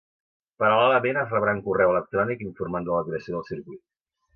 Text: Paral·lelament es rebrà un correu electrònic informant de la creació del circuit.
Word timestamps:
Paral·lelament 0.63 1.21
es 1.25 1.35
rebrà 1.37 1.55
un 1.59 1.63
correu 1.69 1.95
electrònic 1.95 2.45
informant 2.49 2.89
de 2.91 2.97
la 3.01 3.09
creació 3.11 3.41
del 3.41 3.51
circuit. 3.55 3.85